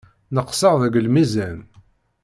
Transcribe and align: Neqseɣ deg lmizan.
Neqseɣ 0.35 0.75
deg 0.83 0.93
lmizan. 1.05 1.59